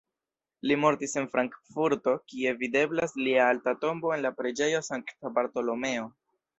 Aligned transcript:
Li 0.69 0.77
mortis 0.85 1.13
en 1.21 1.27
Frankfurto, 1.33 2.15
kie 2.33 2.55
videblas 2.63 3.15
lia 3.23 3.47
alta 3.53 3.77
tombo 3.87 4.17
en 4.19 4.27
la 4.27 4.35
Preĝejo 4.43 4.85
Sankta 4.93 5.37
Bartolomeo. 5.41 6.15